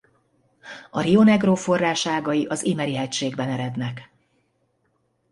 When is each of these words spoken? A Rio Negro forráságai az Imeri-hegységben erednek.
A 0.91 1.01
Rio 1.01 1.23
Negro 1.23 1.55
forráságai 1.55 2.45
az 2.45 2.63
Imeri-hegységben 2.65 3.49
erednek. 3.49 4.11